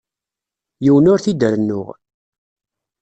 [0.83, 1.87] Yiwen ur t-id-rennuɣ.